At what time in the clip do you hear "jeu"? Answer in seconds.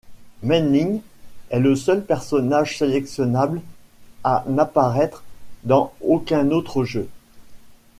6.83-7.07